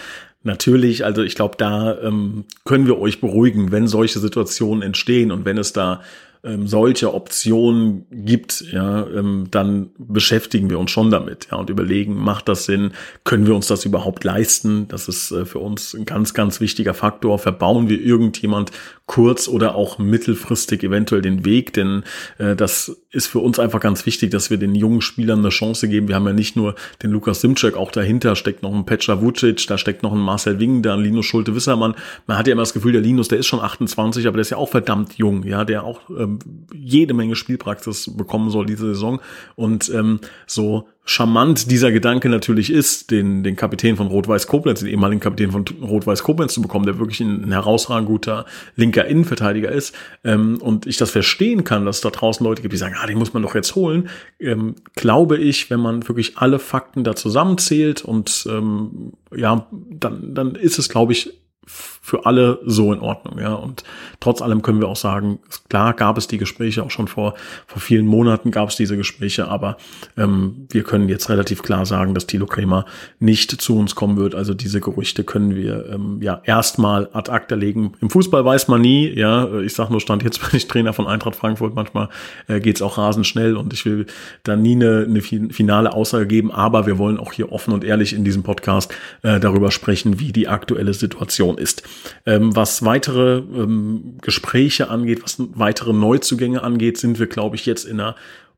[0.48, 5.44] Natürlich, also ich glaube, da ähm, können wir euch beruhigen, wenn solche Situationen entstehen und
[5.44, 6.02] wenn es da
[6.44, 12.16] ähm, solche Optionen gibt, ja, ähm, dann beschäftigen wir uns schon damit, ja, und überlegen,
[12.16, 12.92] macht das Sinn?
[13.24, 14.88] Können wir uns das überhaupt leisten?
[14.88, 17.40] Das ist äh, für uns ein ganz, ganz wichtiger Faktor.
[17.40, 18.72] Verbauen wir irgendjemand
[19.06, 21.74] kurz- oder auch mittelfristig eventuell den Weg?
[21.74, 22.04] Denn
[22.38, 25.88] äh, das ist für uns einfach ganz wichtig, dass wir den jungen Spielern eine Chance
[25.88, 26.08] geben.
[26.08, 29.66] Wir haben ja nicht nur den Lukas Simcek, auch dahinter steckt noch ein Petra Vucic,
[29.68, 31.96] da steckt noch ein Marcel Wing, da ein Linus Schulte-Wissermann.
[32.28, 34.52] Man hat ja immer das Gefühl, der Linus, der ist schon 28, aber der ist
[34.52, 36.40] ja auch verdammt jung, ja, der auch ähm,
[36.74, 39.20] jede Menge Spielpraxis bekommen soll diese Saison.
[39.56, 44.90] Und ähm, so charmant dieser Gedanke natürlich ist, den, den Kapitän von Rot-Weiß Koblenz, den
[44.90, 49.72] ehemaligen Kapitän von Rot-Weiß Koblenz zu bekommen, der wirklich ein, ein herausragend guter linker Innenverteidiger
[49.72, 49.96] ist.
[50.26, 53.08] Ähm, und ich das verstehen kann, dass es da draußen Leute gibt, die sagen, ah,
[53.08, 54.10] den muss man doch jetzt holen,
[54.40, 60.56] ähm, glaube ich, wenn man wirklich alle Fakten da zusammenzählt und ähm, ja, dann, dann
[60.56, 61.34] ist es, glaube ich,
[61.68, 63.54] für alle so in Ordnung, ja.
[63.54, 63.84] Und
[64.22, 67.34] trotz allem können wir auch sagen, klar gab es die Gespräche auch schon vor,
[67.68, 69.76] vor vielen Monaten gab es diese Gespräche, aber
[70.16, 72.86] ähm, wir können jetzt relativ klar sagen, dass Thilo Kremer
[73.20, 74.36] nicht zu uns kommen wird.
[74.36, 77.94] Also diese Gerüchte können wir ähm, ja erstmal ad acta legen.
[78.00, 79.60] Im Fußball weiß man nie, ja.
[79.60, 81.76] Ich sag nur, stand jetzt bin ich Trainer von Eintracht Frankfurt.
[81.76, 82.08] Manchmal
[82.48, 84.06] äh, geht's auch rasend schnell und ich will
[84.44, 88.14] da nie eine, eine finale Aussage geben, aber wir wollen auch hier offen und ehrlich
[88.14, 91.84] in diesem Podcast äh, darüber sprechen, wie die aktuelle Situation ist.
[92.26, 97.86] Ähm, was weitere ähm, Gespräche angeht, was weitere Neuzugänge angeht, sind wir, glaube ich, jetzt
[97.86, 98.16] in einer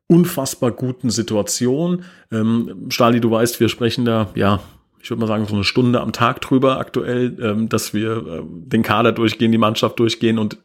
[0.08, 2.04] unfassbar guten Situation.
[2.32, 4.60] Ähm, Stali, du weißt, wir sprechen da, ja,
[5.02, 8.42] ich würde mal sagen, so eine Stunde am Tag drüber aktuell, ähm, dass wir äh,
[8.46, 10.58] den Kader durchgehen, die Mannschaft durchgehen und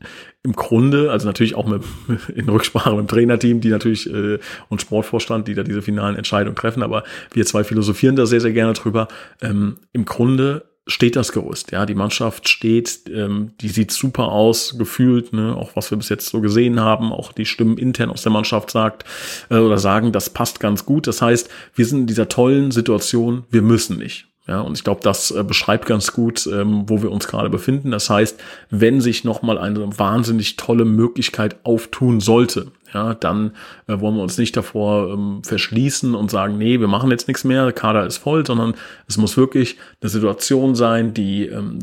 [0.42, 1.82] im Grunde, also natürlich auch mit,
[2.34, 6.56] in Rücksprache mit dem Trainerteam, die natürlich äh, und Sportvorstand, die da diese finalen Entscheidungen
[6.56, 9.08] treffen, aber wir zwei philosophieren da sehr, sehr gerne drüber.
[9.40, 11.72] Ähm, Im Grunde steht das Gerüst.
[11.72, 16.10] Ja, die Mannschaft steht, ähm, die sieht super aus, gefühlt, ne, auch was wir bis
[16.10, 19.04] jetzt so gesehen haben, auch die Stimmen intern aus der Mannschaft sagt
[19.50, 21.06] äh, oder sagen, das passt ganz gut.
[21.06, 24.26] Das heißt, wir sind in dieser tollen Situation, wir müssen nicht.
[24.46, 27.90] Ja, und ich glaube, das äh, beschreibt ganz gut, ähm, wo wir uns gerade befinden.
[27.90, 33.52] Das heißt, wenn sich nochmal eine wahnsinnig tolle Möglichkeit auftun sollte, ja, dann
[33.88, 37.44] äh, wollen wir uns nicht davor ähm, verschließen und sagen, nee, wir machen jetzt nichts
[37.44, 38.74] mehr, der Kader ist voll, sondern
[39.08, 41.80] es muss wirklich eine Situation sein, die ähm,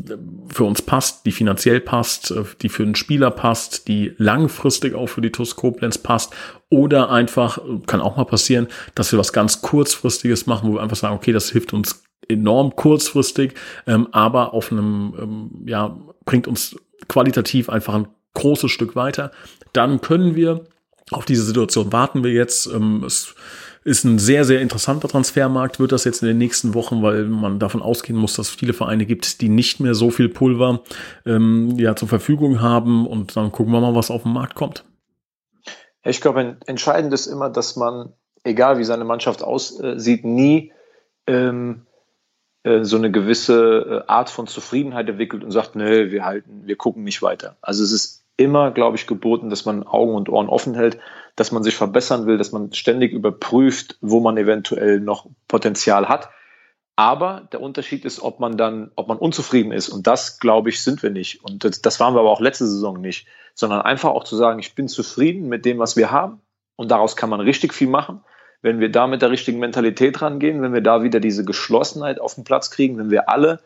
[0.48, 5.08] für uns passt, die finanziell passt, äh, die für den Spieler passt, die langfristig auch
[5.08, 6.34] für die TUS Koblenz passt
[6.70, 10.96] oder einfach, kann auch mal passieren, dass wir was ganz kurzfristiges machen, wo wir einfach
[10.96, 13.54] sagen, okay, das hilft uns enorm kurzfristig,
[13.86, 16.76] ähm, aber auf einem, ähm, ja, bringt uns
[17.08, 19.32] qualitativ einfach ein großes Stück weiter.
[19.72, 20.64] Dann können wir
[21.12, 22.66] auf diese Situation warten wir jetzt.
[22.66, 23.34] Ähm, es
[23.84, 27.58] ist ein sehr, sehr interessanter Transfermarkt, wird das jetzt in den nächsten Wochen, weil man
[27.58, 30.82] davon ausgehen muss, dass es viele Vereine gibt, die nicht mehr so viel Pulver
[31.26, 33.06] ähm, ja, zur Verfügung haben.
[33.06, 34.84] Und dann gucken wir mal, was auf den Markt kommt.
[36.04, 38.12] Ich glaube, entscheidend ist immer, dass man,
[38.44, 40.72] egal wie seine Mannschaft aussieht, nie
[41.26, 41.86] ähm,
[42.64, 46.76] äh, so eine gewisse äh, Art von Zufriedenheit entwickelt und sagt, nö, wir halten, wir
[46.76, 47.56] gucken nicht weiter.
[47.60, 50.98] Also es ist immer, glaube ich, geboten, dass man Augen und Ohren offen hält,
[51.36, 56.30] dass man sich verbessern will, dass man ständig überprüft, wo man eventuell noch Potenzial hat.
[56.96, 59.88] Aber der Unterschied ist, ob man dann, ob man unzufrieden ist.
[59.88, 61.42] Und das, glaube ich, sind wir nicht.
[61.44, 63.26] Und das, das waren wir aber auch letzte Saison nicht.
[63.54, 66.40] Sondern einfach auch zu sagen, ich bin zufrieden mit dem, was wir haben.
[66.76, 68.22] Und daraus kann man richtig viel machen
[68.62, 72.36] wenn wir da mit der richtigen Mentalität rangehen, wenn wir da wieder diese Geschlossenheit auf
[72.36, 73.60] den Platz kriegen, wenn wir alle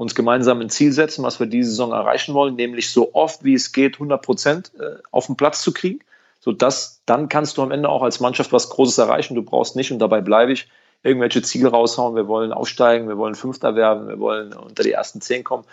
[0.00, 3.52] uns gemeinsam ein Ziel setzen, was wir diese Saison erreichen wollen, nämlich so oft wie
[3.52, 6.00] es geht 100 Prozent äh, auf den Platz zu kriegen,
[6.38, 9.34] so dass dann kannst du am Ende auch als Mannschaft was Großes erreichen.
[9.34, 10.68] Du brauchst nicht und dabei bleibe ich
[11.02, 12.16] irgendwelche Ziele raushauen.
[12.16, 15.64] Wir wollen aufsteigen, wir wollen Fünfter werden, wir wollen unter die ersten zehn kommen.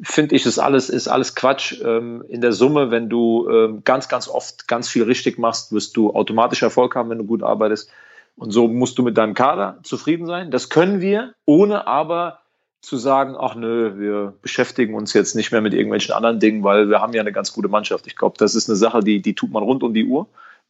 [0.00, 1.80] Finde ich, ist alles ist alles Quatsch.
[1.84, 5.96] Ähm, in der Summe, wenn du ähm, ganz ganz oft ganz viel richtig machst, wirst
[5.96, 7.90] du automatisch Erfolg haben, wenn du gut arbeitest.
[8.36, 10.52] Und so musst du mit deinem Kader zufrieden sein.
[10.52, 12.41] Das können wir, ohne aber
[12.82, 16.90] zu sagen, ach nö, wir beschäftigen uns jetzt nicht mehr mit irgendwelchen anderen Dingen, weil
[16.90, 18.08] wir haben ja eine ganz gute Mannschaft.
[18.08, 20.26] Ich glaube, das ist eine Sache, die, die tut man rund um die Uhr.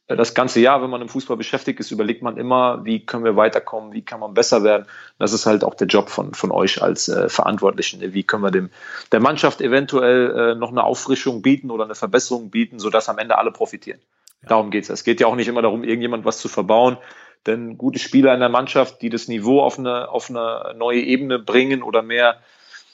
[0.07, 3.35] Das ganze Jahr, wenn man im Fußball beschäftigt ist, überlegt man immer, wie können wir
[3.35, 4.85] weiterkommen, wie kann man besser werden.
[5.17, 8.01] Das ist halt auch der Job von, von euch als äh, Verantwortlichen.
[8.13, 8.69] Wie können wir dem,
[9.11, 13.37] der Mannschaft eventuell äh, noch eine Auffrischung bieten oder eine Verbesserung bieten, sodass am Ende
[13.37, 13.99] alle profitieren.
[14.45, 14.89] Darum geht's.
[14.89, 16.97] Es geht ja auch nicht immer darum, irgendjemand was zu verbauen.
[17.45, 21.39] Denn gute Spieler in der Mannschaft, die das Niveau auf eine, auf eine neue Ebene
[21.39, 22.37] bringen oder mehr,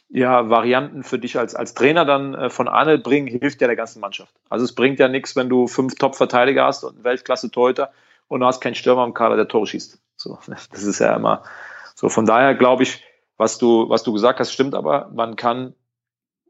[0.09, 3.75] ja, Varianten für dich als, als Trainer dann äh, von Arne bringen, hilft ja der
[3.75, 4.33] ganzen Mannschaft.
[4.49, 7.91] Also es bringt ja nichts, wenn du fünf Top-Verteidiger hast und Weltklasse-Torhüter
[8.27, 9.99] und du hast keinen Stürmer im Kader, der Tore schießt.
[10.15, 11.43] So, das ist ja immer
[11.93, 12.09] so.
[12.09, 13.03] Von daher glaube ich,
[13.37, 15.09] was du, was du gesagt hast, stimmt aber.
[15.13, 15.75] Man kann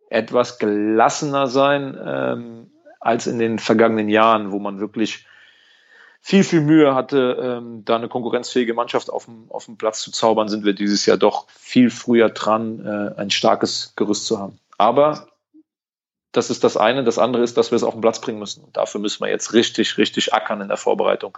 [0.09, 5.25] etwas gelassener sein ähm, als in den vergangenen Jahren, wo man wirklich
[6.21, 10.11] viel, viel Mühe hatte, ähm, da eine konkurrenzfähige Mannschaft auf dem, auf dem Platz zu
[10.11, 14.59] zaubern, sind wir dieses Jahr doch viel früher dran, äh, ein starkes Gerüst zu haben.
[14.77, 15.27] Aber
[16.31, 17.03] das ist das eine.
[17.03, 18.63] Das andere ist, dass wir es auf den Platz bringen müssen.
[18.63, 21.37] Und dafür müssen wir jetzt richtig, richtig ackern in der Vorbereitung.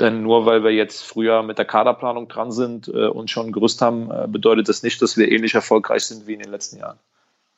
[0.00, 3.52] Denn nur weil wir jetzt früher mit der Kaderplanung dran sind äh, und schon ein
[3.52, 6.78] Gerüst haben, äh, bedeutet das nicht, dass wir ähnlich erfolgreich sind wie in den letzten
[6.78, 6.98] Jahren.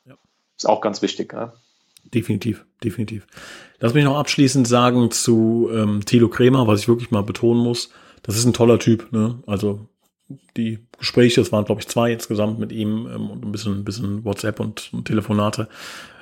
[0.04, 0.14] Ja.
[0.56, 1.32] Ist auch ganz wichtig.
[1.32, 1.52] Ne?
[2.12, 3.26] Definitiv, definitiv.
[3.80, 7.90] Lass mich noch abschließend sagen zu ähm, Thilo Krämer, was ich wirklich mal betonen muss.
[8.22, 9.12] Das ist ein toller Typ.
[9.12, 9.42] Ne?
[9.46, 9.88] Also
[10.56, 13.84] die Gespräche, es waren glaube ich zwei insgesamt mit ihm ähm, und ein bisschen, ein
[13.84, 15.68] bisschen WhatsApp und, und Telefonate.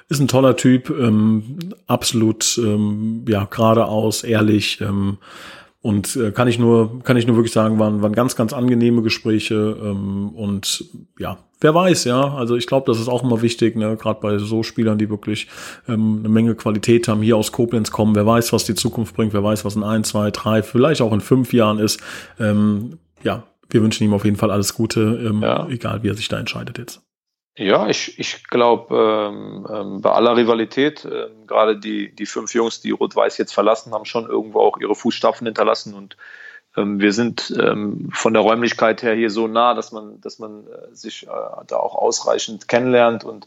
[0.09, 4.81] Ist ein toller Typ, ähm, absolut ähm, ja geradeaus, ehrlich.
[4.81, 5.19] Ähm,
[5.83, 9.03] und äh, kann ich nur, kann ich nur wirklich sagen, waren, waren ganz, ganz angenehme
[9.03, 9.77] Gespräche.
[9.83, 10.85] Ähm, und
[11.19, 12.35] ja, wer weiß, ja.
[12.35, 15.49] Also ich glaube, das ist auch immer wichtig, ne, gerade bei so Spielern, die wirklich
[15.89, 18.15] ähm, eine Menge Qualität haben, hier aus Koblenz kommen.
[18.15, 21.13] Wer weiß, was die Zukunft bringt, wer weiß, was in ein, zwei, drei, vielleicht auch
[21.13, 22.01] in fünf Jahren ist.
[22.39, 25.67] Ähm, ja, wir wünschen ihm auf jeden Fall alles Gute, ähm, ja.
[25.69, 27.03] egal wie er sich da entscheidet jetzt.
[27.57, 32.81] Ja, ich, ich glaube, ähm, ähm, bei aller Rivalität, ähm, gerade die, die fünf Jungs,
[32.81, 36.17] die Rot-Weiß jetzt verlassen, haben schon irgendwo auch ihre Fußstapfen hinterlassen und
[36.79, 40.67] ähm, wir sind ähm, von der Räumlichkeit her hier so nah, dass man, dass man
[40.67, 41.31] äh, sich äh,
[41.67, 43.47] da auch ausreichend kennenlernt und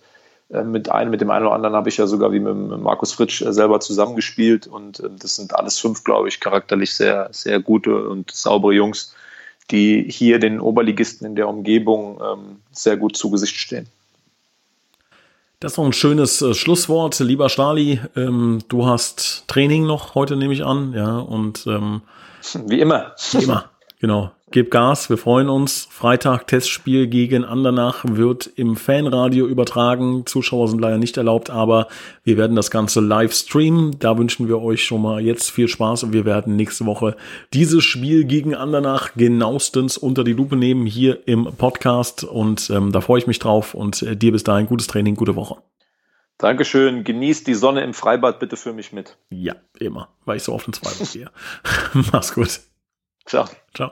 [0.52, 2.80] äh, mit einem, mit dem einen oder anderen habe ich ja sogar wie mit, mit
[2.80, 7.30] Markus Fritsch äh, selber zusammengespielt und äh, das sind alles fünf, glaube ich, charakterlich sehr,
[7.32, 9.16] sehr gute und saubere Jungs,
[9.72, 13.88] die hier den Oberligisten in der Umgebung ähm, sehr gut zu Gesicht stehen.
[15.60, 18.00] Das ist noch ein schönes äh, Schlusswort, lieber Stali.
[18.16, 22.02] Ähm, du hast Training noch heute, nehme ich an, ja, und ähm,
[22.68, 23.16] wie immer.
[23.32, 24.32] Wie immer, genau.
[24.52, 25.88] Gib Gas, wir freuen uns.
[25.90, 30.28] Freitag Testspiel gegen Andernach wird im Fanradio übertragen.
[30.28, 31.88] Zuschauer sind leider nicht erlaubt, aber
[32.24, 33.98] wir werden das Ganze live streamen.
[33.98, 37.18] Da wünschen wir euch schon mal jetzt viel Spaß und wir werden nächste Woche
[37.54, 43.02] dieses Spiel gegen Andernach genauestens unter die Lupe nehmen hier im Podcast und ähm, da
[43.02, 45.58] freue ich mich drauf und äh, dir bis dahin gutes Training, gute Woche.
[46.38, 47.04] Dankeschön.
[47.04, 49.18] Genießt die Sonne im Freibad bitte für mich mit.
[49.32, 51.32] Ja, immer, weil ich so oft ins Freibad gehe.
[52.12, 52.60] Mach's gut.
[53.26, 53.46] Ciao.
[53.74, 53.92] Ciao.